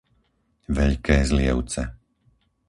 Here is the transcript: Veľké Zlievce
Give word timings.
Veľké 0.77 1.17
Zlievce 1.29 1.81